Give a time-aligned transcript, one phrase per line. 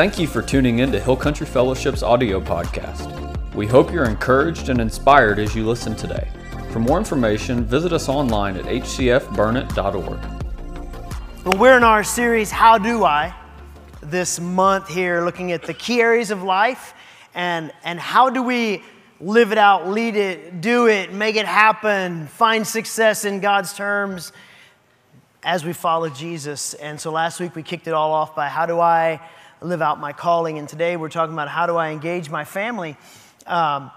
[0.00, 3.54] Thank you for tuning in to Hill Country Fellowship's audio podcast.
[3.54, 6.26] We hope you're encouraged and inspired as you listen today.
[6.70, 11.44] For more information, visit us online at hcfburnet.org.
[11.44, 13.34] Well, we're in our series, How Do I?
[14.02, 16.94] This month here, looking at the key areas of life
[17.34, 18.82] and, and how do we
[19.20, 24.32] live it out, lead it, do it, make it happen, find success in God's terms
[25.42, 26.72] as we follow Jesus.
[26.72, 29.20] And so last week we kicked it all off by how do I
[29.60, 30.58] live out my calling?
[30.58, 32.96] And today we're talking about how do I engage my family?
[33.46, 33.90] Um,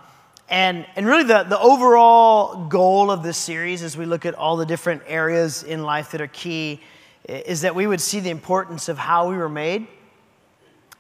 [0.50, 4.58] and, and really, the, the overall goal of this series, as we look at all
[4.58, 6.82] the different areas in life that are key,
[7.28, 9.88] is that we would see the importance of how we were made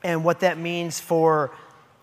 [0.03, 1.51] and what that means for,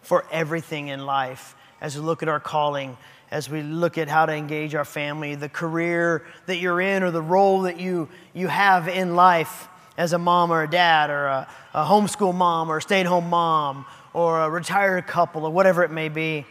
[0.02, 2.96] for everything in life as we look at our calling,
[3.30, 7.10] as we look at how to engage our family, the career that you're in, or
[7.10, 11.26] the role that you, you have in life as a mom or a dad, or
[11.26, 15.50] a, a homeschool mom, or a stay at home mom, or a retired couple, or
[15.50, 16.46] whatever it may be.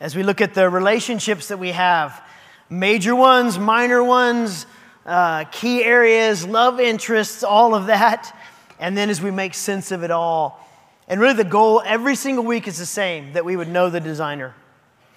[0.00, 2.22] As we look at the relationships that we have,
[2.68, 4.66] major ones, minor ones,
[5.06, 8.36] uh, key areas, love interests, all of that.
[8.78, 10.66] And then as we make sense of it all,
[11.08, 14.00] and really, the goal every single week is the same that we would know the
[14.00, 14.54] designer.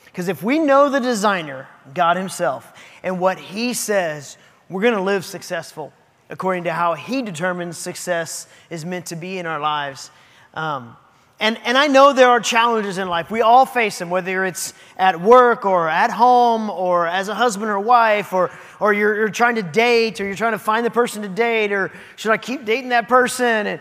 [0.05, 4.37] Because if we know the designer, God Himself, and what He says,
[4.69, 5.91] we're going to live successful
[6.29, 10.11] according to how He determines success is meant to be in our lives.
[10.53, 10.95] Um,
[11.41, 13.31] and, and I know there are challenges in life.
[13.31, 17.71] We all face them, whether it's at work or at home or as a husband
[17.71, 20.91] or wife, or, or you're, you're trying to date or you're trying to find the
[20.91, 23.67] person to date, or should I keep dating that person?
[23.67, 23.79] And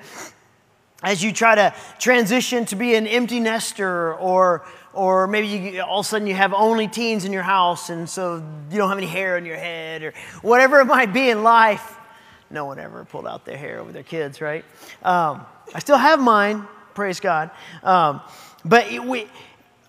[1.02, 6.00] as you try to transition to be an empty nester or or maybe you, all
[6.00, 8.98] of a sudden you have only teens in your house and so you don't have
[8.98, 11.97] any hair on your head or whatever it might be in life
[12.50, 14.64] no one ever pulled out their hair over their kids right
[15.02, 15.44] um,
[15.74, 17.50] i still have mine praise god
[17.82, 18.20] um,
[18.64, 19.26] but we,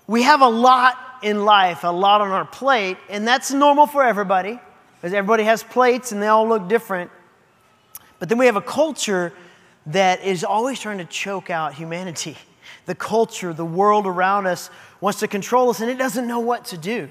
[0.08, 4.04] we have a lot in life a lot on our plate and that's normal for
[4.04, 4.60] everybody
[4.96, 7.10] because everybody has plates and they all look different
[8.20, 9.34] but then we have a culture
[9.88, 12.38] that is always trying to choke out humanity.
[12.86, 14.70] The culture, the world around us
[15.02, 17.10] wants to control us and it doesn't know what to do.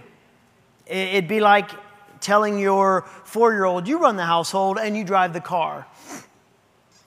[0.86, 1.70] It'd be like
[2.20, 5.86] telling your four year old, you run the household and you drive the car.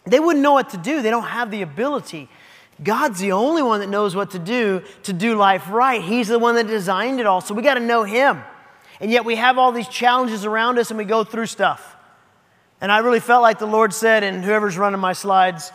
[0.05, 2.29] They wouldn't know what to do, they don't have the ability.
[2.83, 6.01] God's the only one that knows what to do to do life right.
[6.01, 8.41] He's the one that designed it all, so we got to know Him.
[9.00, 11.95] And yet we have all these challenges around us and we go through stuff.
[12.79, 15.71] And I really felt like the Lord said, and whoever's running my slides,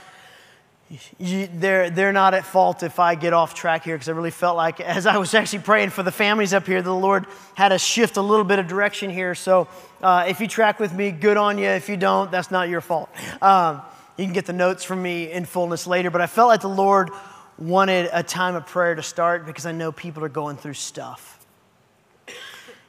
[1.19, 4.31] you, they're, they're not at fault if I get off track here because I really
[4.31, 7.73] felt like, as I was actually praying for the families up here, the Lord had
[7.73, 9.35] us shift a little bit of direction here.
[9.35, 9.69] So
[10.01, 11.69] uh, if you track with me, good on you.
[11.69, 13.09] If you don't, that's not your fault.
[13.43, 13.83] Um,
[14.17, 16.11] you can get the notes from me in fullness later.
[16.11, 17.11] But I felt like the Lord
[17.59, 21.37] wanted a time of prayer to start because I know people are going through stuff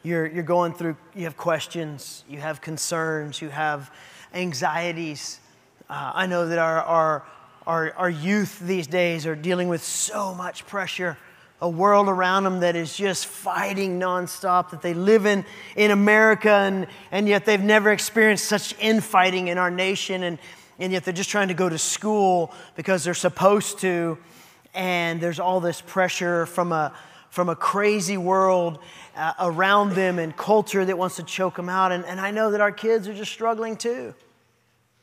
[0.07, 3.91] you're, you're going through, you have questions, you have concerns, you have
[4.33, 5.39] anxieties.
[5.89, 7.25] Uh, I know that our, our,
[7.67, 11.17] our, our youth these days are dealing with so much pressure,
[11.59, 15.43] a world around them that is just fighting nonstop, that they live in,
[15.75, 20.39] in America, and, and yet they've never experienced such infighting in our nation, and,
[20.79, 24.17] and yet they're just trying to go to school because they're supposed to,
[24.73, 26.93] and there's all this pressure from a,
[27.31, 28.79] from a crazy world
[29.17, 31.91] uh, around them and culture that wants to choke them out.
[31.91, 34.15] And, and I know that our kids are just struggling too.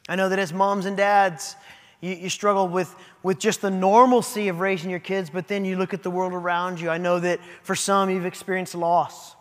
[0.09, 1.57] I know that as moms and dads,
[2.04, 5.76] you, you struggle with, with just the normalcy of raising your kids, but then you
[5.76, 6.91] look at the world around you.
[6.91, 9.34] I know that for some, you've experienced loss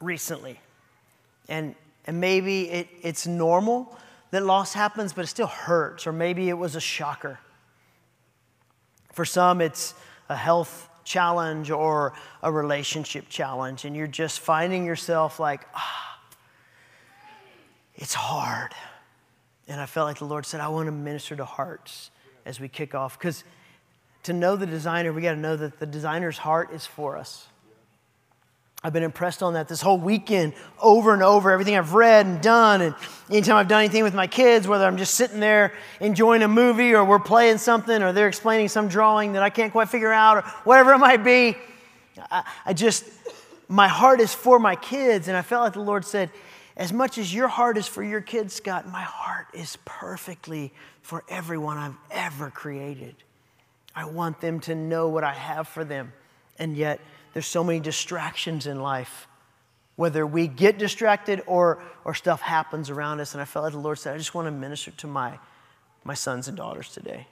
[0.00, 0.60] recently.
[1.48, 1.74] And,
[2.06, 3.98] and maybe it, it's normal
[4.30, 7.40] that loss happens, but it still hurts, or maybe it was a shocker.
[9.12, 9.94] For some, it's
[10.28, 12.12] a health challenge or
[12.42, 16.18] a relationship challenge, and you're just finding yourself like, ah,
[17.94, 18.72] it's hard.
[19.68, 22.10] And I felt like the Lord said, I want to minister to hearts
[22.44, 23.18] as we kick off.
[23.18, 23.44] Because
[24.24, 27.48] to know the designer, we got to know that the designer's heart is for us.
[28.84, 31.50] I've been impressed on that this whole weekend over and over.
[31.50, 32.94] Everything I've read and done, and
[33.28, 36.94] anytime I've done anything with my kids, whether I'm just sitting there enjoying a movie
[36.94, 40.36] or we're playing something or they're explaining some drawing that I can't quite figure out
[40.36, 41.56] or whatever it might be,
[42.30, 43.04] I, I just,
[43.66, 45.26] my heart is for my kids.
[45.26, 46.30] And I felt like the Lord said,
[46.76, 51.24] as much as your heart is for your kids, Scott, my heart is perfectly for
[51.28, 53.14] everyone I've ever created.
[53.94, 56.12] I want them to know what I have for them.
[56.58, 57.00] And yet,
[57.32, 59.26] there's so many distractions in life,
[59.96, 63.32] whether we get distracted or, or stuff happens around us.
[63.32, 65.38] And I felt like the Lord said, I just want to minister to my,
[66.04, 67.26] my sons and daughters today.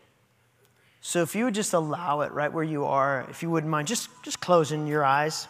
[1.03, 3.89] So if you would just allow it right where you are, if you wouldn't mind,
[3.89, 5.49] just, just closing your eyes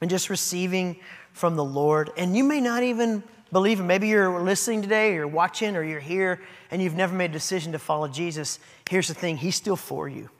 [0.00, 0.96] and just receiving
[1.32, 2.10] from the Lord.
[2.16, 3.86] And you may not even believe Him.
[3.86, 6.40] Maybe you're listening today, or you're watching, or you're here,
[6.70, 8.58] and you've never made a decision to follow Jesus.
[8.88, 10.30] Here's the thing He's still for you.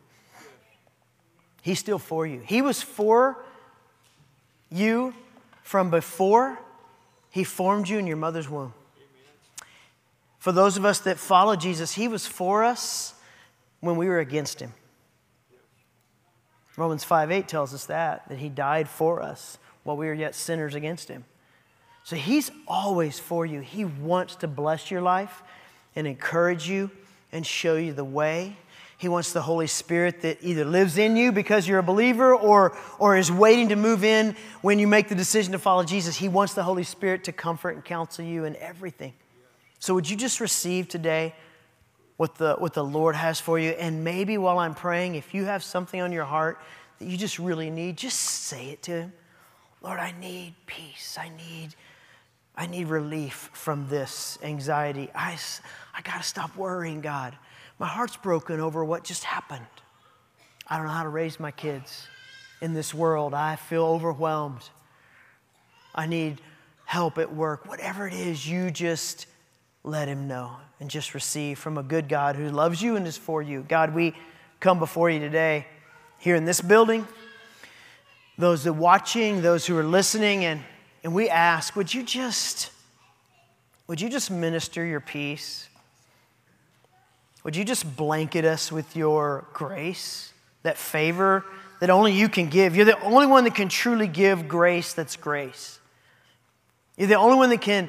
[1.62, 2.40] He's still for you.
[2.40, 3.44] He was for
[4.70, 5.14] you
[5.62, 6.58] from before
[7.30, 8.74] He formed you in your mother's womb.
[10.38, 13.14] For those of us that follow Jesus, He was for us
[13.82, 14.72] when we were against him.
[16.78, 20.34] Romans 5 8 tells us that, that he died for us while we are yet
[20.34, 21.24] sinners against him.
[22.04, 23.60] So he's always for you.
[23.60, 25.42] He wants to bless your life
[25.94, 26.90] and encourage you
[27.30, 28.56] and show you the way.
[28.98, 32.76] He wants the Holy Spirit that either lives in you because you're a believer or,
[32.98, 36.16] or is waiting to move in when you make the decision to follow Jesus.
[36.16, 39.12] He wants the Holy Spirit to comfort and counsel you in everything.
[39.80, 41.34] So, would you just receive today
[42.22, 43.70] what the, what the Lord has for you.
[43.70, 46.60] And maybe while I'm praying, if you have something on your heart
[47.00, 49.12] that you just really need, just say it to Him.
[49.82, 51.18] Lord, I need peace.
[51.20, 51.74] I need,
[52.56, 55.10] I need relief from this anxiety.
[55.14, 55.36] I,
[55.94, 57.36] I got to stop worrying, God.
[57.78, 59.66] My heart's broken over what just happened.
[60.68, 62.06] I don't know how to raise my kids
[62.60, 63.34] in this world.
[63.34, 64.62] I feel overwhelmed.
[65.94, 66.40] I need
[66.84, 67.66] help at work.
[67.66, 69.26] Whatever it is, you just
[69.82, 73.16] let Him know and just receive from a good God who loves you and is
[73.16, 73.64] for you.
[73.68, 74.14] God, we
[74.60, 75.66] come before you today
[76.18, 77.06] here in this building,
[78.38, 80.62] those that are watching, those who are listening, and,
[81.04, 82.70] and we ask, would you just,
[83.86, 85.68] would you just minister your peace?
[87.44, 90.32] Would you just blanket us with your grace,
[90.62, 91.44] that favor
[91.80, 92.76] that only you can give?
[92.76, 95.80] You're the only one that can truly give grace that's grace.
[96.96, 97.88] You're the only one that can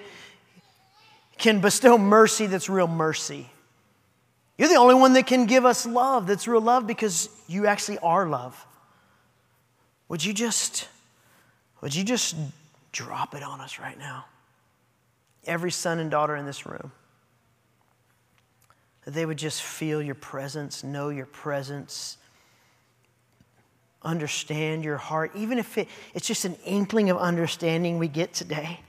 [1.37, 3.49] can bestow mercy that's real mercy.
[4.57, 7.99] You're the only one that can give us love that's real love because you actually
[7.99, 8.65] are love.
[10.09, 10.88] Would you just
[11.81, 12.35] would you just
[12.94, 14.25] drop it on us right now?
[15.45, 16.94] Every son and daughter in this room.
[19.03, 22.17] That they would just feel your presence, know your presence,
[24.01, 28.79] understand your heart, even if it, it's just an inkling of understanding we get today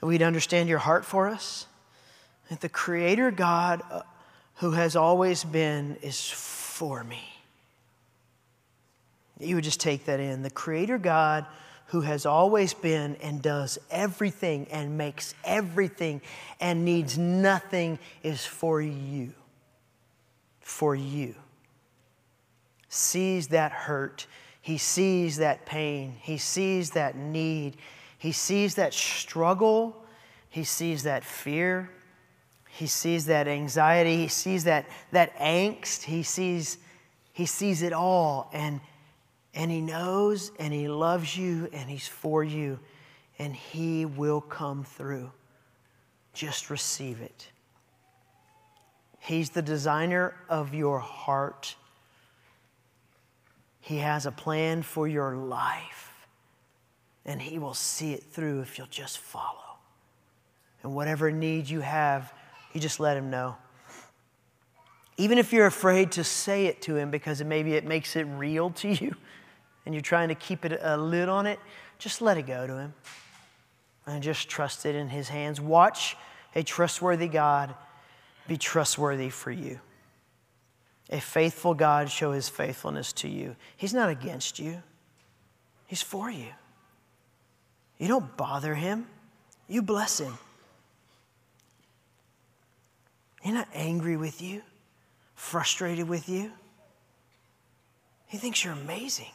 [0.00, 1.66] that we'd understand your heart for us.
[2.48, 4.02] That the Creator God uh,
[4.56, 7.22] who has always been is for me.
[9.38, 10.42] You would just take that in.
[10.42, 11.46] The Creator God
[11.86, 16.22] who has always been and does everything and makes everything
[16.60, 19.32] and needs nothing is for you.
[20.60, 21.34] For you.
[22.88, 24.26] Sees that hurt.
[24.62, 26.16] He sees that pain.
[26.20, 27.76] He sees that need.
[28.24, 30.02] He sees that struggle,
[30.48, 31.90] he sees that fear,
[32.70, 36.78] he sees that anxiety, he sees that, that angst, he sees,
[37.34, 38.80] he sees it all, and,
[39.54, 42.78] and he knows and he loves you and he's for you,
[43.38, 45.30] and he will come through.
[46.32, 47.48] Just receive it.
[49.20, 51.76] He's the designer of your heart.
[53.80, 56.04] He has a plan for your life
[57.26, 59.78] and He will see it through if you'll just follow.
[60.82, 62.32] And whatever need you have,
[62.72, 63.56] you just let Him know.
[65.16, 68.70] Even if you're afraid to say it to Him because maybe it makes it real
[68.70, 69.14] to you
[69.84, 71.58] and you're trying to keep it a lid on it,
[71.98, 72.94] just let it go to Him
[74.06, 75.60] and just trust it in His hands.
[75.60, 76.16] Watch
[76.54, 77.74] a trustworthy God
[78.46, 79.80] be trustworthy for you.
[81.10, 83.56] A faithful God show His faithfulness to you.
[83.76, 84.82] He's not against you,
[85.86, 86.48] He's for you.
[87.98, 89.06] You don't bother him,
[89.68, 90.36] you bless him.
[93.40, 94.62] He's not angry with you,
[95.34, 96.50] frustrated with you.
[98.26, 99.30] He thinks you're amazing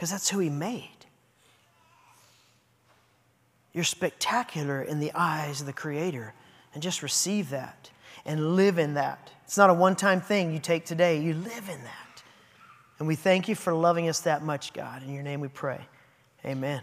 [0.00, 0.88] because that's who he made.
[3.74, 6.32] You're spectacular in the eyes of the Creator,
[6.72, 7.90] and just receive that
[8.24, 9.30] and live in that.
[9.44, 12.22] It's not a one time thing you take today, you live in that.
[12.98, 15.02] And we thank you for loving us that much, God.
[15.02, 15.80] In your name we pray.
[16.46, 16.80] Amen.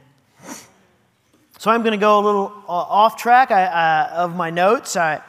[1.58, 4.96] So I'm going to go a little uh, off track I, of my notes.
[4.96, 5.24] I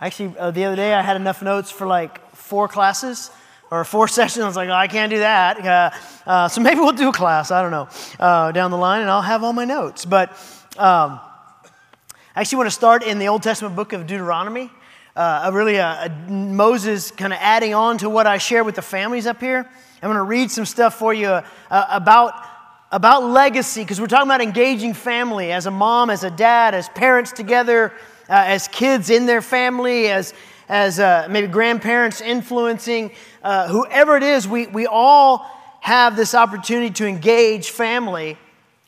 [0.00, 3.30] actually uh, the other day I had enough notes for like four classes
[3.72, 4.44] or four sessions.
[4.44, 5.64] I was like, oh, I can't do that.
[5.64, 5.90] Uh,
[6.30, 7.50] uh, so maybe we'll do a class.
[7.50, 7.88] I don't know
[8.20, 10.04] uh, down the line, and I'll have all my notes.
[10.04, 10.30] But
[10.78, 11.18] um,
[12.34, 14.70] I actually want to start in the Old Testament book of Deuteronomy.
[15.16, 15.78] Uh, really,
[16.28, 19.68] Moses kind of adding on to what I share with the families up here.
[20.02, 22.34] I'm going to read some stuff for you about
[22.90, 26.90] about legacy, because we're talking about engaging family as a mom, as a dad, as
[26.90, 27.90] parents together,
[28.28, 30.34] uh, as kids in their family, as,
[30.72, 33.10] as uh, maybe grandparents influencing,
[33.42, 35.46] uh, whoever it is, we, we all
[35.82, 38.38] have this opportunity to engage family.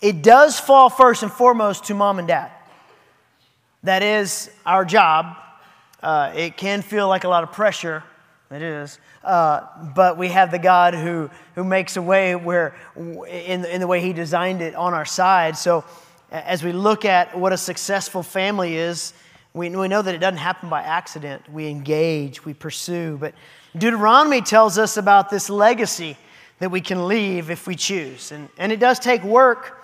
[0.00, 2.50] It does fall first and foremost to mom and dad.
[3.83, 5.37] That is our job.
[6.03, 8.03] Uh, it can feel like a lot of pressure.
[8.50, 8.99] It is.
[9.23, 13.87] Uh, but we have the God who, who makes a way where, in, in the
[13.87, 15.59] way He designed it, on our side.
[15.59, 15.85] So,
[16.31, 19.12] as we look at what a successful family is,
[19.54, 21.49] we, we know that it doesn't happen by accident.
[21.49, 23.16] We engage, we pursue.
[23.18, 23.34] But
[23.78, 26.16] Deuteronomy tells us about this legacy
[26.58, 28.32] that we can leave if we choose.
[28.32, 29.80] And, and it does take work.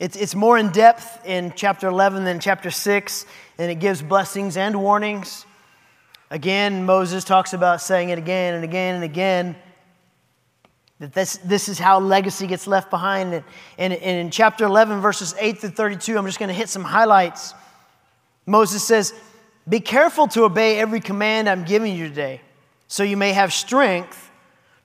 [0.00, 3.26] It's, it's more in depth in chapter 11 than chapter 6,
[3.58, 5.46] and it gives blessings and warnings.
[6.30, 9.56] Again, Moses talks about saying it again and again and again.
[10.98, 13.32] That this, this is how legacy gets left behind.
[13.32, 13.44] And,
[13.78, 16.82] and, and in chapter 11, verses 8 through 32, I'm just going to hit some
[16.82, 17.54] highlights.
[18.46, 19.12] Moses says,
[19.68, 22.40] Be careful to obey every command I'm giving you today,
[22.88, 24.30] so you may have strength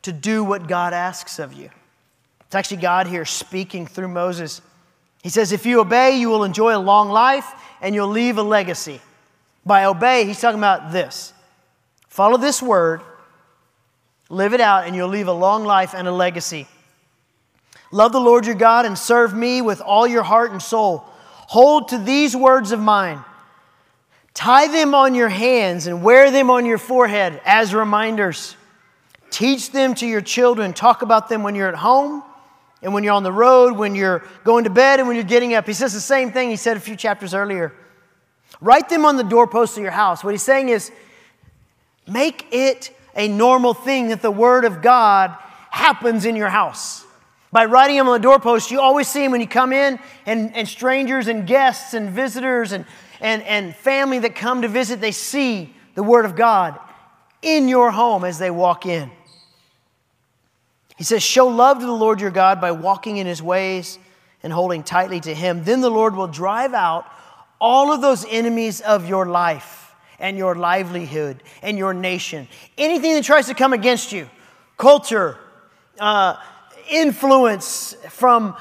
[0.01, 1.69] to do what God asks of you.
[2.41, 4.61] It's actually God here speaking through Moses.
[5.23, 7.45] He says, If you obey, you will enjoy a long life
[7.81, 8.99] and you'll leave a legacy.
[9.65, 11.33] By obey, he's talking about this
[12.09, 13.01] follow this word,
[14.29, 16.67] live it out, and you'll leave a long life and a legacy.
[17.91, 21.05] Love the Lord your God and serve me with all your heart and soul.
[21.47, 23.23] Hold to these words of mine.
[24.33, 28.55] Tie them on your hands and wear them on your forehead as reminders.
[29.29, 30.73] Teach them to your children.
[30.73, 32.23] Talk about them when you're at home
[32.81, 35.53] and when you're on the road, when you're going to bed, and when you're getting
[35.53, 35.67] up.
[35.67, 37.73] He says the same thing he said a few chapters earlier.
[38.59, 40.23] Write them on the doorposts of your house.
[40.23, 40.91] What he's saying is
[42.07, 45.35] make it a normal thing that the Word of God
[45.69, 47.05] happens in your house.
[47.51, 50.55] By writing them on the doorpost, you always see them when you come in, and,
[50.55, 52.85] and strangers and guests and visitors and,
[53.21, 56.77] and, and family that come to visit, they see the Word of God
[57.41, 59.09] in your home as they walk in.
[60.97, 63.97] He says, Show love to the Lord your God by walking in his ways
[64.43, 65.63] and holding tightly to him.
[65.63, 67.05] Then the Lord will drive out
[67.59, 72.47] all of those enemies of your life and your livelihood and your nation.
[72.77, 74.29] Anything that tries to come against you,
[74.77, 75.37] culture,
[75.99, 76.37] uh,
[76.89, 78.55] influence from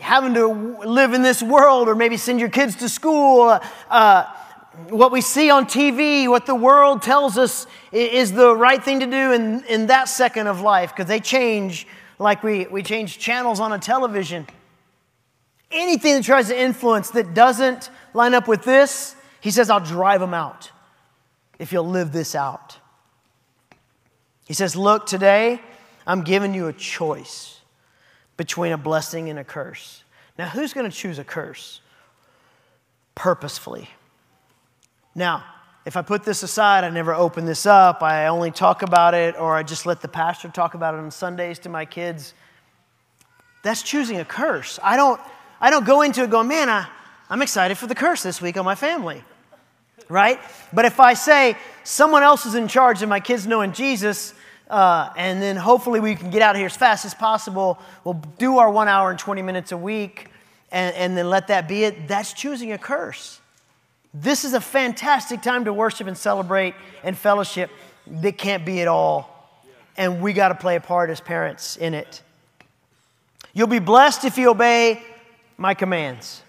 [0.00, 3.42] having to live in this world or maybe send your kids to school.
[3.42, 3.60] Uh,
[3.90, 4.32] uh
[4.90, 9.06] what we see on TV, what the world tells us is the right thing to
[9.06, 11.86] do in, in that second of life, because they change
[12.18, 14.46] like we, we change channels on a television.
[15.70, 20.20] Anything that tries to influence that doesn't line up with this, he says, I'll drive
[20.20, 20.70] them out
[21.58, 22.78] if you'll live this out.
[24.46, 25.60] He says, Look, today
[26.06, 27.55] I'm giving you a choice
[28.36, 30.02] between a blessing and a curse.
[30.38, 31.80] Now, who's going to choose a curse?
[33.14, 33.88] Purposefully.
[35.14, 35.44] Now,
[35.86, 39.38] if I put this aside, I never open this up, I only talk about it,
[39.38, 42.34] or I just let the pastor talk about it on Sundays to my kids,
[43.62, 44.78] that's choosing a curse.
[44.82, 45.20] I don't,
[45.60, 46.86] I don't go into it going, man, I,
[47.30, 49.22] I'm excited for the curse this week on my family,
[50.08, 50.38] right?
[50.72, 54.34] But if I say someone else is in charge and my kids knowing Jesus,
[54.68, 58.20] uh, and then hopefully we can get out of here as fast as possible, we'll
[58.38, 60.28] do our one hour and 20 minutes a week,
[60.72, 63.40] and, and then let that be it, that's choosing a curse.
[64.12, 67.70] This is a fantastic time to worship and celebrate and fellowship
[68.06, 69.32] that can't be at all.
[69.96, 72.22] And we got to play a part as parents in it.
[73.52, 75.02] You'll be blessed if you obey
[75.56, 76.42] my commands,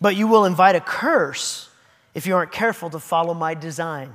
[0.00, 1.68] but you will invite a curse
[2.14, 4.14] if you aren't careful to follow my design.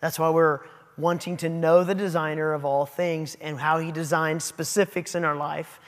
[0.00, 0.60] That's why we're
[0.98, 5.36] wanting to know the designer of all things and how he designed specifics in our
[5.36, 5.80] life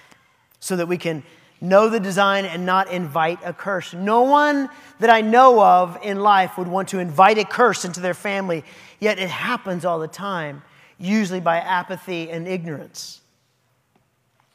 [0.61, 1.23] so that we can
[1.61, 3.92] know the design and not invite a curse.
[3.92, 4.68] No one
[5.00, 8.64] that I know of in life would want to invite a curse into their family,
[9.00, 10.62] yet it happens all the time,
[10.99, 13.20] usually by apathy and ignorance.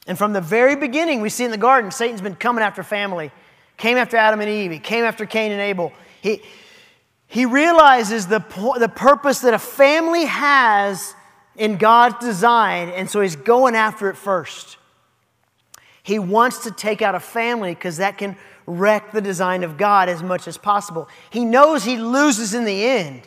[0.06, 3.30] And from the very beginning, we see in the garden, Satan's been coming after family,
[3.76, 5.92] came after Adam and Eve, he came after Cain and Abel.
[6.22, 6.42] He,
[7.30, 8.40] he realizes the,
[8.80, 11.14] the purpose that a family has
[11.54, 14.78] in God's design, and so he's going after it first.
[16.02, 20.08] He wants to take out a family because that can wreck the design of God
[20.08, 21.08] as much as possible.
[21.30, 23.22] He knows he loses in the end,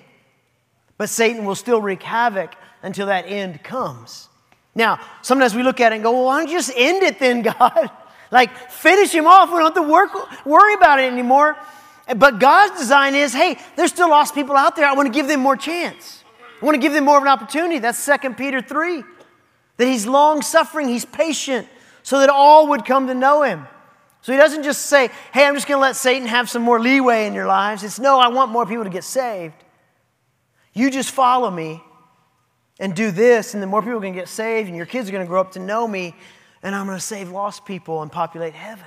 [0.97, 4.27] but Satan will still wreak havoc until that end comes.
[4.75, 7.19] Now, sometimes we look at it and go, well, why don't you just end it
[7.19, 7.89] then, God?
[8.31, 9.47] like, finish him off.
[9.47, 11.55] We don't have to work, worry about it anymore.
[12.15, 14.85] But God's design is hey, there's still lost people out there.
[14.85, 16.23] I want to give them more chance.
[16.61, 17.79] I want to give them more of an opportunity.
[17.79, 19.03] That's 2 Peter 3.
[19.77, 21.67] That he's long suffering, he's patient,
[22.03, 23.67] so that all would come to know him.
[24.21, 26.79] So he doesn't just say, hey, I'm just going to let Satan have some more
[26.79, 27.83] leeway in your lives.
[27.83, 29.55] It's no, I want more people to get saved.
[30.73, 31.83] You just follow me
[32.79, 35.09] and do this, and then more people are going to get saved, and your kids
[35.09, 36.15] are going to grow up to know me,
[36.61, 38.85] and I'm going to save lost people and populate heaven.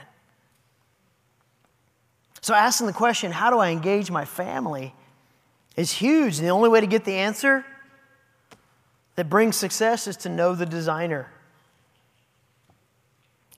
[2.47, 4.95] So, asking the question, how do I engage my family,
[5.75, 6.38] is huge.
[6.38, 7.67] And the only way to get the answer
[9.17, 11.29] that brings success is to know the designer.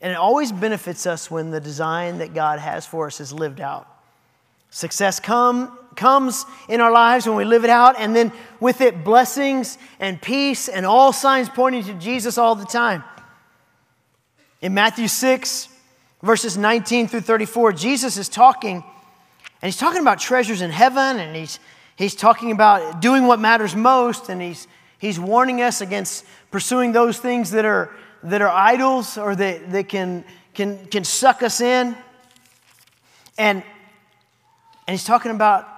[0.00, 3.61] And it always benefits us when the design that God has for us is lived
[3.61, 3.87] out.
[4.71, 9.04] Success come, comes in our lives when we live it out, and then with it,
[9.04, 13.04] blessings and peace and all signs pointing to Jesus all the time.
[14.62, 15.68] In Matthew 6,
[16.22, 21.37] verses 19 through 34, Jesus is talking, and he's talking about treasures in heaven, and
[21.37, 21.58] he's,
[21.96, 24.66] he's talking about doing what matters most, and he's,
[24.98, 29.88] he's warning us against pursuing those things that are, that are idols or that, that
[29.88, 31.96] can, can, can suck us in.
[33.37, 33.62] And
[34.88, 35.68] and he's talking about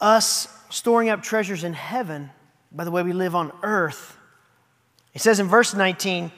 [0.00, 2.30] us storing up treasures in heaven
[2.72, 4.18] by the way we live on earth.
[5.12, 6.32] He says in verse 19,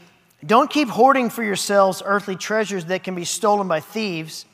[0.44, 4.44] Don't keep hoarding for yourselves earthly treasures that can be stolen by thieves.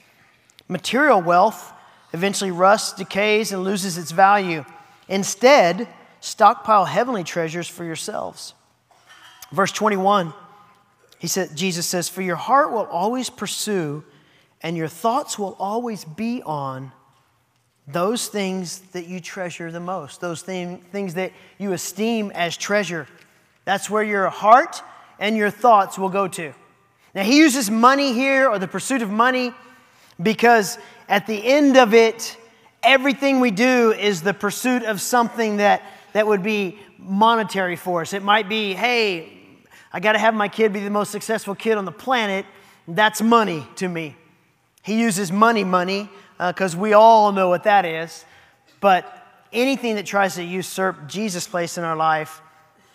[0.68, 1.72] Material wealth
[2.12, 4.64] eventually rusts, decays, and loses its value.
[5.08, 5.86] Instead,
[6.20, 8.54] stockpile heavenly treasures for yourselves.
[9.52, 10.32] Verse 21,
[11.18, 14.04] he said, Jesus says, For your heart will always pursue,
[14.62, 16.92] and your thoughts will always be on
[17.86, 23.06] those things that you treasure the most, those thing, things that you esteem as treasure.
[23.66, 24.82] That's where your heart
[25.18, 26.52] and your thoughts will go to.
[27.14, 29.52] Now, he uses money here or the pursuit of money
[30.20, 30.78] because
[31.08, 32.36] at the end of it,
[32.82, 38.12] everything we do is the pursuit of something that, that would be monetary for us.
[38.12, 39.32] It might be, hey,
[39.92, 42.46] I got to have my kid be the most successful kid on the planet.
[42.88, 44.16] That's money to me.
[44.82, 48.24] He uses money, money because uh, we all know what that is.
[48.80, 52.42] But anything that tries to usurp Jesus' place in our life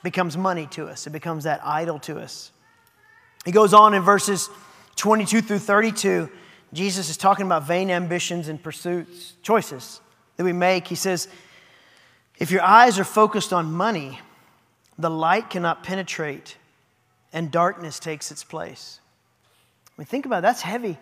[0.03, 2.51] becomes money to us, it becomes that idol to us.
[3.45, 4.49] He goes on in verses
[4.95, 6.29] 22 through 32.
[6.73, 10.01] Jesus is talking about vain ambitions and pursuits, choices
[10.35, 10.88] that we make.
[10.88, 11.27] He says,
[12.38, 14.19] If your eyes are focused on money,
[14.97, 16.57] the light cannot penetrate
[17.31, 18.99] and darkness takes its place.
[19.88, 20.97] I mean, think about it, that's heavy.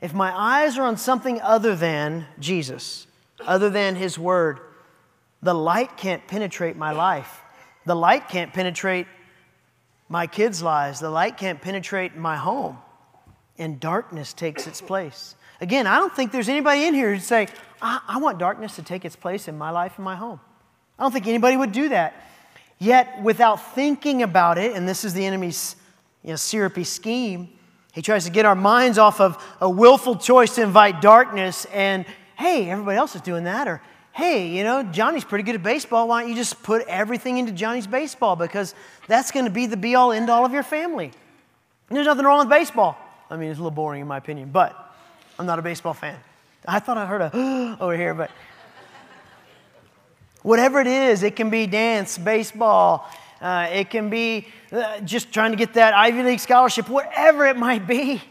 [0.00, 3.06] If my eyes are on something other than Jesus,
[3.40, 4.60] other than His Word,
[5.42, 7.42] the light can't penetrate my life.
[7.86, 9.06] The light can't penetrate
[10.08, 11.00] my kids' lives.
[11.00, 12.78] The light can't penetrate my home.
[13.58, 15.34] And darkness takes its place.
[15.60, 17.48] Again, I don't think there's anybody in here who'd say,
[17.80, 20.40] I, I want darkness to take its place in my life and my home.
[20.98, 22.14] I don't think anybody would do that.
[22.78, 25.76] Yet, without thinking about it, and this is the enemy's
[26.22, 27.48] you know, syrupy scheme,
[27.94, 32.04] he tries to get our minds off of a willful choice to invite darkness and,
[32.36, 33.66] hey, everybody else is doing that.
[33.66, 33.80] Or,
[34.16, 36.08] hey, you know, Johnny's pretty good at baseball.
[36.08, 38.34] Why don't you just put everything into Johnny's baseball?
[38.34, 38.74] Because
[39.06, 41.12] that's going to be the be all end all of your family.
[41.88, 42.96] And there's nothing wrong with baseball.
[43.30, 44.74] I mean, it's a little boring in my opinion, but
[45.38, 46.18] I'm not a baseball fan.
[46.66, 48.30] I thought I heard a over here, but
[50.40, 53.06] whatever it is, it can be dance, baseball,
[53.42, 57.58] uh, it can be uh, just trying to get that Ivy League scholarship, whatever it
[57.58, 58.22] might be.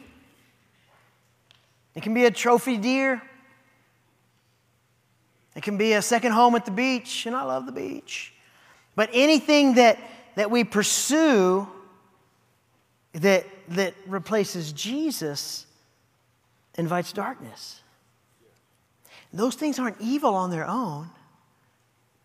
[1.94, 3.22] It can be a trophy deer.
[5.56, 8.34] It can be a second home at the beach, and I love the beach.
[8.96, 10.00] But anything that,
[10.36, 11.68] that we pursue
[13.14, 15.66] that, that replaces Jesus
[16.78, 17.82] invites darkness.
[19.32, 21.10] Those things aren't evil on their own,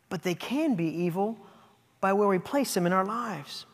[0.08, 1.38] but they can be evil
[2.00, 3.66] by where we place them in our lives.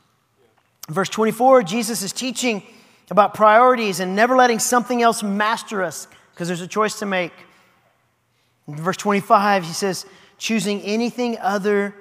[0.89, 2.63] Verse 24, Jesus is teaching
[3.11, 7.33] about priorities and never letting something else master us because there's a choice to make.
[8.69, 10.07] In verse 25, he says,
[10.39, 11.95] choosing anything other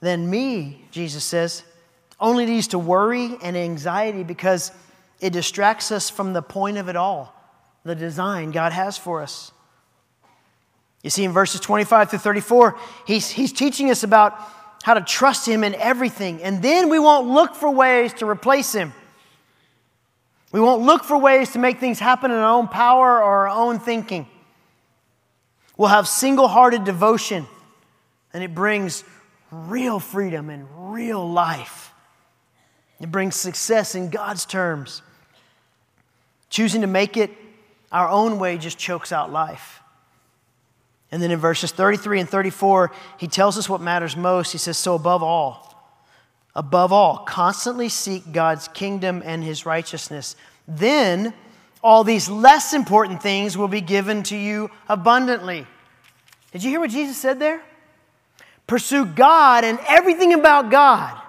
[0.00, 1.62] than me, Jesus says,
[2.18, 4.72] only leads to worry and anxiety because
[5.20, 7.34] it distracts us from the point of it all,
[7.84, 9.52] the design God has for us.
[11.02, 14.38] You see, in verses 25 through 34, he's, he's teaching us about
[14.82, 16.42] how to trust Him in everything.
[16.42, 18.92] And then we won't look for ways to replace Him.
[20.52, 23.48] We won't look for ways to make things happen in our own power or our
[23.48, 24.26] own thinking.
[25.80, 27.46] We'll have single hearted devotion,
[28.34, 29.02] and it brings
[29.50, 31.94] real freedom and real life.
[33.00, 35.00] It brings success in God's terms.
[36.50, 37.30] Choosing to make it
[37.90, 39.80] our own way just chokes out life.
[41.10, 44.52] And then in verses 33 and 34, he tells us what matters most.
[44.52, 45.82] He says, So above all,
[46.54, 50.36] above all, constantly seek God's kingdom and his righteousness.
[50.68, 51.32] Then
[51.82, 55.66] all these less important things will be given to you abundantly.
[56.52, 57.62] Did you hear what Jesus said there?
[58.70, 61.20] pursue God and everything about God.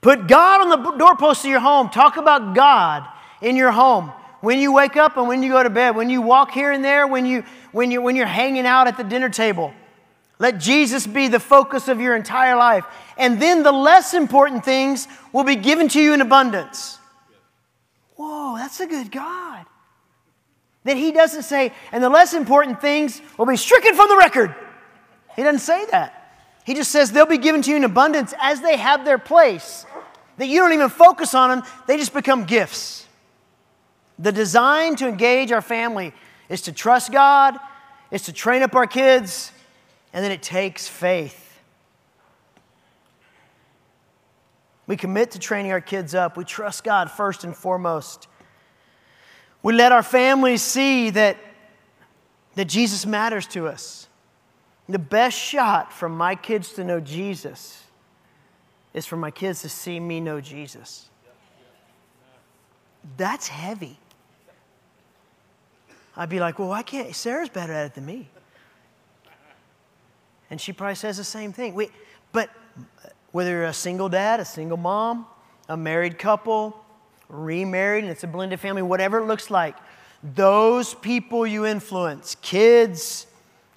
[0.00, 1.88] Put God on the doorpost of your home.
[1.88, 3.04] Talk about God
[3.42, 4.12] in your home.
[4.42, 6.84] When you wake up and when you go to bed, when you walk here and
[6.84, 7.42] there, when, you,
[7.72, 9.74] when, you, when you're hanging out at the dinner table.
[10.38, 12.84] Let Jesus be the focus of your entire life.
[13.18, 17.00] And then the less important things will be given to you in abundance.
[18.16, 19.66] Whoa, that's a good God.
[20.84, 24.54] That He doesn't say, and the less important things will be stricken from the record.
[25.34, 26.12] He doesn't say that.
[26.64, 29.86] He just says they'll be given to you in abundance as they have their place.
[30.38, 33.06] That you don't even focus on them, they just become gifts.
[34.18, 36.12] The design to engage our family
[36.48, 37.58] is to trust God,
[38.10, 39.52] is to train up our kids,
[40.12, 41.45] and then it takes faith.
[44.86, 46.36] We commit to training our kids up.
[46.36, 48.28] We trust God first and foremost.
[49.62, 51.36] We let our families see that,
[52.54, 54.08] that Jesus matters to us.
[54.88, 57.82] The best shot for my kids to know Jesus
[58.94, 61.10] is for my kids to see me know Jesus.
[63.16, 63.98] That's heavy.
[66.16, 68.28] I'd be like, well, why can't Sarah's better at it than me?
[70.48, 71.74] And she probably says the same thing.
[71.74, 71.90] We,
[72.32, 72.50] but
[73.32, 75.26] whether you're a single dad, a single mom,
[75.68, 76.84] a married couple,
[77.28, 79.76] remarried, and it's a blended family, whatever it looks like,
[80.22, 83.26] those people you influence, kids,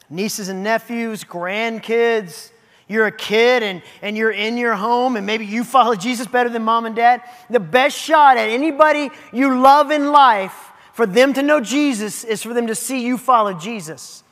[0.09, 2.51] nieces and nephews, grandkids,
[2.87, 6.49] you're a kid and, and you're in your home and maybe you follow Jesus better
[6.49, 11.33] than mom and dad, the best shot at anybody you love in life for them
[11.33, 14.23] to know Jesus is for them to see you follow Jesus.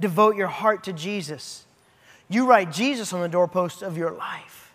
[0.00, 1.64] Devote your heart to Jesus.
[2.32, 4.72] You write Jesus on the doorpost of your life.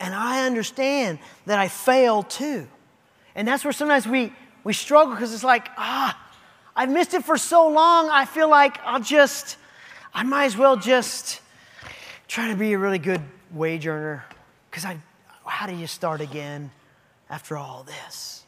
[0.00, 2.66] And I understand that I fail too.
[3.36, 4.32] And that's where sometimes we,
[4.64, 6.18] we struggle because it's like, ah,
[6.74, 9.56] I've missed it for so long, I feel like I'll just,
[10.12, 11.40] I might as well just
[12.26, 13.20] try to be a really good
[13.52, 14.24] wage earner
[14.68, 14.98] because I,
[15.44, 16.72] how do you start again
[17.30, 18.44] after all this?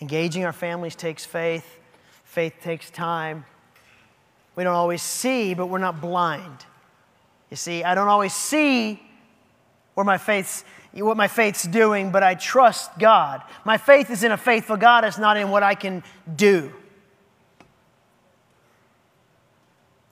[0.00, 1.78] Engaging our families takes faith.
[2.22, 3.44] Faith takes time.
[4.54, 6.66] We don't always see, but we're not blind.
[7.50, 9.02] You see, I don't always see
[9.94, 13.42] where my faith's what my faith's doing, but I trust God.
[13.64, 16.02] My faith is in a faithful God, it's not in what I can
[16.36, 16.70] do.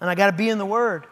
[0.01, 1.07] And I got to be in the Word.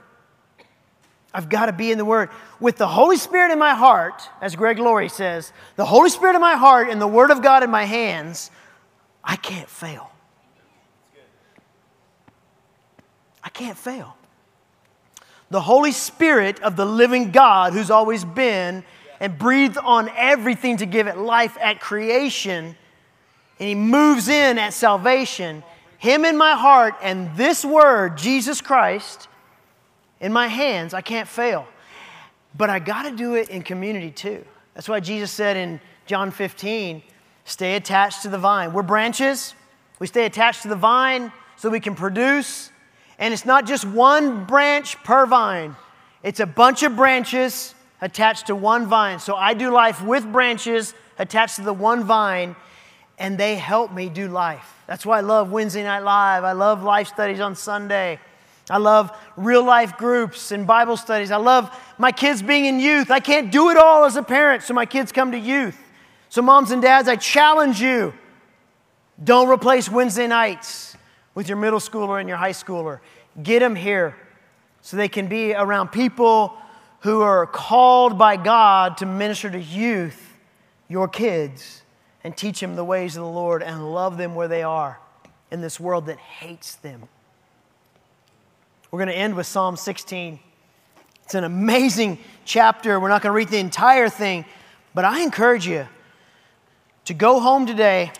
[1.34, 2.30] I've got to be in the Word.
[2.58, 6.40] With the Holy Spirit in my heart, as Greg Laurie says, the Holy Spirit in
[6.40, 8.50] my heart and the Word of God in my hands,
[9.22, 10.10] I can't fail.
[13.42, 14.16] I can't fail.
[15.50, 18.84] The Holy Spirit of the living God, who's always been
[19.20, 22.76] and breathed on everything to give it life at creation,
[23.58, 25.62] and He moves in at salvation.
[25.98, 29.26] Him in my heart and this word, Jesus Christ,
[30.20, 31.66] in my hands, I can't fail.
[32.56, 34.44] But I got to do it in community too.
[34.74, 37.02] That's why Jesus said in John 15,
[37.44, 38.72] stay attached to the vine.
[38.72, 39.54] We're branches,
[39.98, 42.70] we stay attached to the vine so we can produce
[43.18, 45.76] and it's not just one branch per vine,
[46.22, 49.18] it's a bunch of branches attached to one vine.
[49.18, 52.54] So I do life with branches attached to the one vine,
[53.18, 54.74] and they help me do life.
[54.86, 56.44] That's why I love Wednesday Night Live.
[56.44, 58.20] I love life studies on Sunday.
[58.70, 61.30] I love real life groups and Bible studies.
[61.30, 63.10] I love my kids being in youth.
[63.10, 65.78] I can't do it all as a parent, so my kids come to youth.
[66.28, 68.12] So, moms and dads, I challenge you
[69.22, 70.87] don't replace Wednesday nights
[71.38, 72.98] with your middle schooler and your high schooler.
[73.40, 74.16] Get them here
[74.80, 76.52] so they can be around people
[77.02, 80.34] who are called by God to minister to youth,
[80.88, 81.84] your kids,
[82.24, 84.98] and teach them the ways of the Lord and love them where they are
[85.52, 87.04] in this world that hates them.
[88.90, 90.40] We're going to end with Psalm 16.
[91.22, 92.98] It's an amazing chapter.
[92.98, 94.44] We're not going to read the entire thing,
[94.92, 95.86] but I encourage you
[97.04, 98.10] to go home today,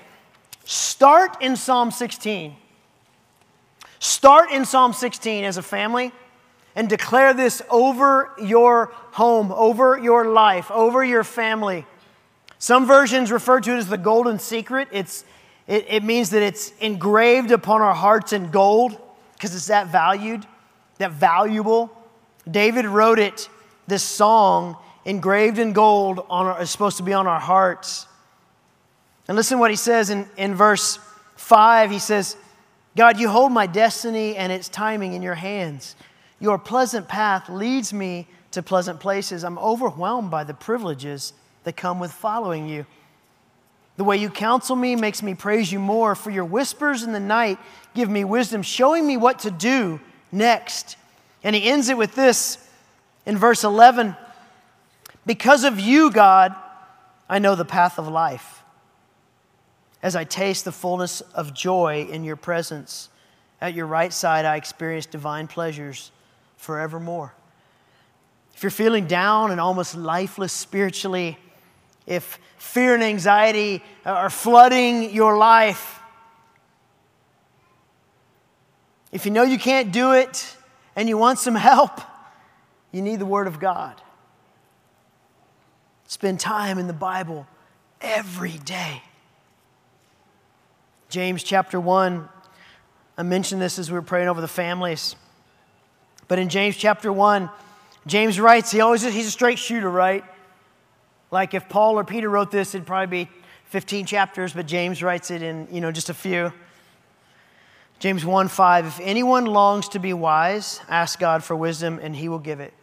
[0.64, 2.54] start in Psalm 16
[4.00, 6.12] Start in Psalm 16 as a family
[6.76, 11.84] and declare this over your home, over your life, over your family.
[12.58, 14.88] Some versions refer to it as the golden secret.
[14.92, 15.24] It's,
[15.66, 18.96] it, it means that it's engraved upon our hearts in gold
[19.34, 20.46] because it's that valued,
[20.98, 21.90] that valuable.
[22.48, 23.48] David wrote it,
[23.86, 28.06] this song, engraved in gold, on our, is supposed to be on our hearts.
[29.26, 30.98] And listen what he says in, in verse
[31.36, 31.90] 5.
[31.90, 32.36] He says,
[32.98, 35.94] God, you hold my destiny and its timing in your hands.
[36.40, 39.44] Your pleasant path leads me to pleasant places.
[39.44, 41.32] I'm overwhelmed by the privileges
[41.62, 42.86] that come with following you.
[43.98, 47.20] The way you counsel me makes me praise you more, for your whispers in the
[47.20, 47.60] night
[47.94, 50.00] give me wisdom, showing me what to do
[50.32, 50.96] next.
[51.44, 52.58] And he ends it with this
[53.26, 54.16] in verse 11
[55.24, 56.52] Because of you, God,
[57.28, 58.57] I know the path of life.
[60.02, 63.08] As I taste the fullness of joy in your presence,
[63.60, 66.12] at your right side, I experience divine pleasures
[66.56, 67.34] forevermore.
[68.54, 71.38] If you're feeling down and almost lifeless spiritually,
[72.06, 76.00] if fear and anxiety are flooding your life,
[79.10, 80.56] if you know you can't do it
[80.94, 82.00] and you want some help,
[82.92, 84.00] you need the Word of God.
[86.06, 87.46] Spend time in the Bible
[88.00, 89.02] every day.
[91.08, 92.28] James chapter 1,
[93.16, 95.16] I mentioned this as we were praying over the families.
[96.28, 97.48] But in James chapter 1,
[98.06, 100.22] James writes, he always he's a straight shooter, right?
[101.30, 103.30] Like if Paul or Peter wrote this, it'd probably be
[103.64, 106.52] 15 chapters, but James writes it in, you know, just a few.
[107.98, 112.28] James 1 5, if anyone longs to be wise, ask God for wisdom and he
[112.28, 112.74] will give it.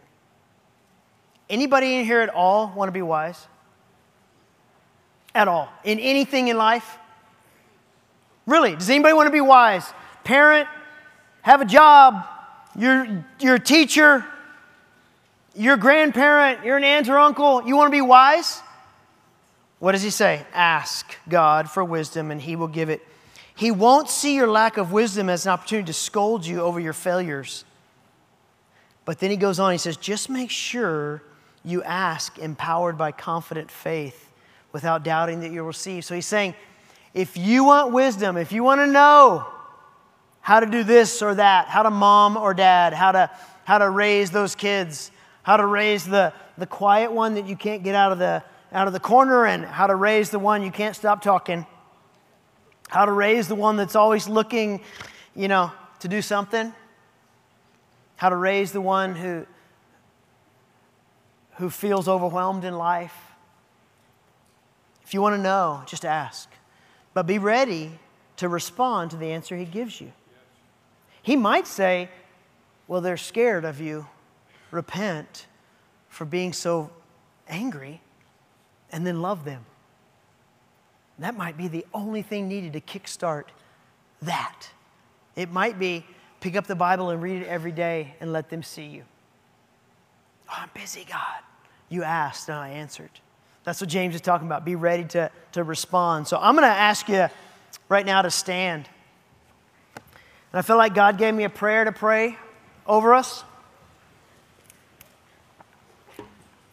[1.48, 3.46] Anybody in here at all want to be wise?
[5.32, 5.68] At all.
[5.84, 6.98] In anything in life?
[8.46, 9.92] Really, does anybody want to be wise?
[10.24, 10.68] Parent,
[11.42, 12.24] have a job,
[12.78, 14.24] you're, you're a teacher,
[15.54, 18.60] you're a grandparent, you're an aunt or uncle, you want to be wise?
[19.78, 20.44] What does he say?
[20.52, 23.06] Ask God for wisdom and he will give it.
[23.54, 26.92] He won't see your lack of wisdom as an opportunity to scold you over your
[26.92, 27.64] failures.
[29.04, 31.22] But then he goes on, he says, just make sure
[31.64, 34.30] you ask empowered by confident faith
[34.72, 36.04] without doubting that you'll receive.
[36.04, 36.54] So he's saying,
[37.16, 39.46] if you want wisdom, if you want to know
[40.42, 43.30] how to do this or that, how to mom or dad, how to,
[43.64, 45.10] how to raise those kids,
[45.42, 48.86] how to raise the, the quiet one that you can't get out of the, out
[48.86, 51.64] of the corner, and how to raise the one you can't stop talking,
[52.88, 54.82] how to raise the one that's always looking,
[55.34, 56.70] you know, to do something,
[58.16, 59.46] how to raise the one who,
[61.54, 63.16] who feels overwhelmed in life.
[65.02, 66.50] If you want to know, just ask.
[67.16, 67.98] But be ready
[68.36, 70.12] to respond to the answer he gives you.
[71.22, 72.10] He might say,
[72.88, 74.06] Well, they're scared of you
[74.70, 75.46] repent
[76.10, 76.90] for being so
[77.48, 78.02] angry,
[78.92, 79.64] and then love them.
[81.18, 83.46] That might be the only thing needed to kickstart
[84.20, 84.68] that.
[85.36, 86.04] It might be
[86.40, 89.04] pick up the Bible and read it every day and let them see you.
[90.50, 91.40] Oh, I'm busy, God.
[91.88, 93.20] You asked and I answered.
[93.66, 94.64] That's what James is talking about.
[94.64, 96.28] Be ready to, to respond.
[96.28, 97.26] So I'm going to ask you
[97.88, 98.88] right now to stand.
[100.52, 102.38] And I feel like God gave me a prayer to pray
[102.86, 103.42] over us.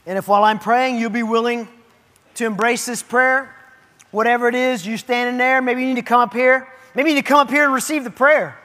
[0.06, 1.68] And if while I'm praying, you'll be willing
[2.36, 3.56] to embrace this prayer,
[4.12, 6.68] whatever it is, you standing there, maybe you need to come up here.
[6.94, 8.56] Maybe you need to come up here and receive the prayer.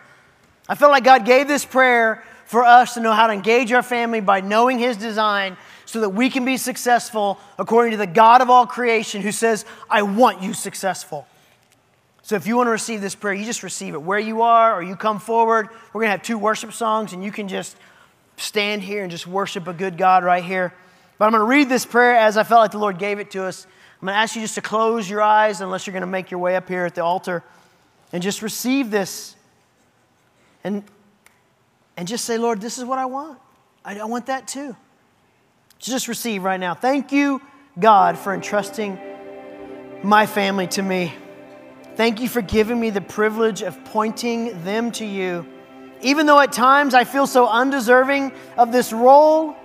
[0.68, 3.82] I feel like God gave this prayer for us to know how to engage our
[3.82, 5.56] family by knowing His design
[5.88, 9.64] so that we can be successful according to the God of all creation who says,
[9.88, 11.26] I want you successful.
[12.20, 14.74] So if you want to receive this prayer, you just receive it where you are
[14.74, 15.70] or you come forward.
[15.94, 17.74] We're going to have two worship songs and you can just
[18.36, 20.74] stand here and just worship a good God right here.
[21.16, 23.30] But I'm going to read this prayer as I felt like the Lord gave it
[23.30, 23.66] to us.
[24.02, 26.30] I'm going to ask you just to close your eyes unless you're going to make
[26.30, 27.42] your way up here at the altar
[28.12, 29.36] and just receive this
[30.64, 30.84] and,
[31.96, 33.38] and just say, Lord, this is what I want.
[33.86, 34.76] I, I want that too.
[35.78, 36.74] Just receive right now.
[36.74, 37.40] Thank you,
[37.78, 38.98] God, for entrusting
[40.02, 41.12] my family to me.
[41.96, 45.46] Thank you for giving me the privilege of pointing them to you.
[46.00, 49.56] Even though at times I feel so undeserving of this role,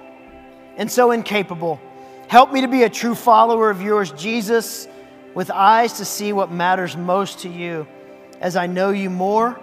[0.77, 1.79] and so incapable.
[2.27, 4.87] Help me to be a true follower of yours, Jesus,
[5.33, 7.87] with eyes to see what matters most to you.
[8.41, 9.59] As I know you more,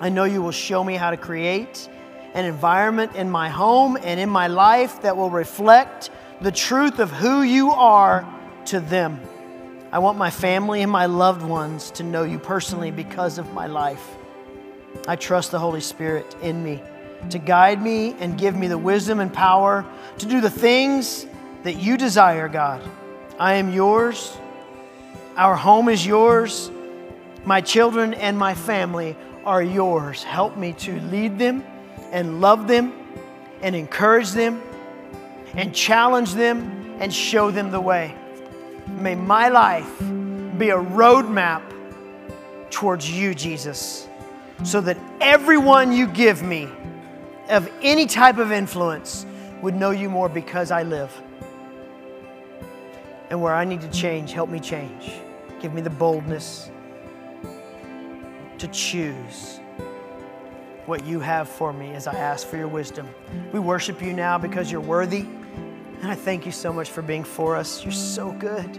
[0.00, 1.88] I know you will show me how to create
[2.34, 7.10] an environment in my home and in my life that will reflect the truth of
[7.10, 8.28] who you are
[8.66, 9.20] to them.
[9.92, 13.68] I want my family and my loved ones to know you personally because of my
[13.68, 14.04] life.
[15.06, 16.82] I trust the Holy Spirit in me
[17.30, 19.84] to guide me and give me the wisdom and power
[20.18, 21.26] to do the things
[21.62, 22.82] that you desire, God.
[23.38, 24.36] I am yours.
[25.36, 26.70] Our home is yours.
[27.44, 30.22] My children and my family are yours.
[30.22, 31.64] Help me to lead them
[32.14, 32.92] and love them
[33.60, 34.62] and encourage them
[35.56, 38.14] and challenge them and show them the way.
[38.86, 39.98] May my life
[40.56, 41.62] be a roadmap
[42.70, 44.08] towards you, Jesus,
[44.62, 46.68] so that everyone you give me
[47.48, 49.26] of any type of influence
[49.60, 51.12] would know you more because I live.
[53.30, 55.14] And where I need to change, help me change.
[55.60, 56.70] Give me the boldness
[58.58, 59.58] to choose
[60.86, 63.08] what you have for me as I ask for your wisdom.
[63.52, 65.26] We worship you now because you're worthy.
[66.02, 67.82] And I thank you so much for being for us.
[67.82, 68.78] You're so good.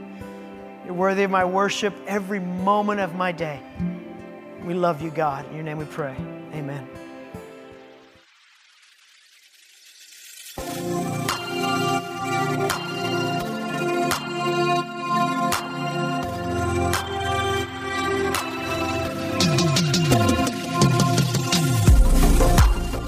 [0.86, 3.60] You're worthy of my worship every moment of my day.
[4.64, 5.48] We love you, God.
[5.50, 6.16] In your name we pray.
[6.54, 6.88] Amen.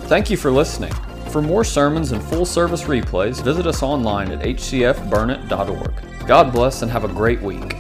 [0.08, 0.94] Thank you for listening.
[1.32, 6.26] For more sermons and full service replays, visit us online at hcfburnet.org.
[6.26, 7.77] God bless and have a great week.